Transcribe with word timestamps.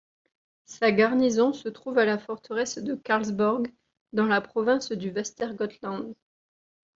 Sa 0.65 0.91
garnison 0.91 1.53
se 1.53 1.69
trouve 1.69 1.99
à 1.99 2.05
la 2.05 2.17
forteresse 2.17 2.79
de 2.79 2.95
Karlsborg, 2.95 3.71
dans 4.13 4.25
la 4.25 4.41
province 4.41 4.91
du 4.93 5.11
Västergötland. 5.11 6.15